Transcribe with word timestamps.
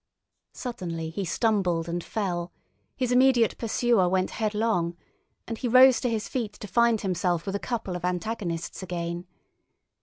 Suddenly 0.55 1.11
he 1.11 1.23
stumbled 1.23 1.87
and 1.87 2.03
fell; 2.03 2.51
his 2.95 3.11
immediate 3.11 3.55
pursuer 3.59 4.09
went 4.09 4.31
headlong, 4.31 4.97
and 5.47 5.59
he 5.59 5.67
rose 5.67 6.01
to 6.01 6.09
his 6.09 6.27
feet 6.27 6.53
to 6.53 6.67
find 6.67 7.01
himself 7.01 7.45
with 7.45 7.53
a 7.53 7.59
couple 7.59 7.95
of 7.95 8.03
antagonists 8.03 8.81
again. 8.81 9.27